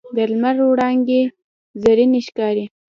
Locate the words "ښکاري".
2.27-2.65